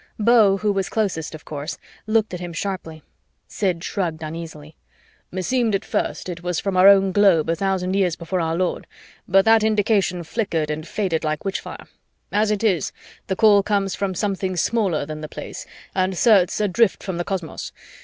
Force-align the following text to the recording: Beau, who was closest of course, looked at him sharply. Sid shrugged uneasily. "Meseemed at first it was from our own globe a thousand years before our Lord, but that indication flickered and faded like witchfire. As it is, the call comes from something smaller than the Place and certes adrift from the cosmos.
Beau, 0.17 0.57
who 0.57 0.71
was 0.71 0.89
closest 0.89 1.35
of 1.35 1.45
course, 1.45 1.77
looked 2.07 2.33
at 2.33 2.39
him 2.39 2.53
sharply. 2.53 3.03
Sid 3.47 3.83
shrugged 3.83 4.23
uneasily. 4.23 4.75
"Meseemed 5.31 5.75
at 5.75 5.85
first 5.85 6.27
it 6.27 6.41
was 6.41 6.59
from 6.59 6.75
our 6.75 6.87
own 6.87 7.11
globe 7.11 7.47
a 7.51 7.55
thousand 7.55 7.95
years 7.95 8.15
before 8.15 8.41
our 8.41 8.55
Lord, 8.55 8.87
but 9.27 9.45
that 9.45 9.63
indication 9.63 10.23
flickered 10.23 10.71
and 10.71 10.87
faded 10.87 11.23
like 11.23 11.41
witchfire. 11.45 11.87
As 12.31 12.49
it 12.49 12.63
is, 12.63 12.91
the 13.27 13.35
call 13.35 13.61
comes 13.61 13.93
from 13.93 14.15
something 14.15 14.57
smaller 14.57 15.05
than 15.05 15.21
the 15.21 15.27
Place 15.29 15.67
and 15.93 16.17
certes 16.17 16.59
adrift 16.59 17.03
from 17.03 17.19
the 17.19 17.23
cosmos. 17.23 17.71